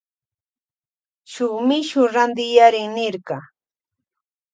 [1.33, 3.37] Shuk mishu rantiyarin nirka.